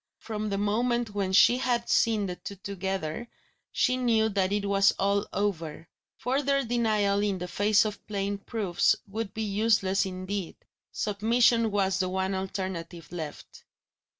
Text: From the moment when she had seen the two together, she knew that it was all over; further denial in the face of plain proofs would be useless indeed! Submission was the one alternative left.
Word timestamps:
From 0.17 0.49
the 0.49 0.57
moment 0.57 1.13
when 1.13 1.31
she 1.31 1.59
had 1.59 1.87
seen 1.87 2.25
the 2.25 2.35
two 2.35 2.55
together, 2.55 3.27
she 3.71 3.97
knew 3.97 4.29
that 4.29 4.51
it 4.51 4.65
was 4.65 4.91
all 4.93 5.27
over; 5.31 5.87
further 6.17 6.63
denial 6.65 7.21
in 7.21 7.37
the 7.37 7.47
face 7.47 7.85
of 7.85 8.07
plain 8.07 8.39
proofs 8.39 8.95
would 9.07 9.31
be 9.35 9.43
useless 9.43 10.07
indeed! 10.07 10.55
Submission 10.91 11.69
was 11.69 11.99
the 11.99 12.09
one 12.09 12.33
alternative 12.33 13.11
left. 13.11 13.63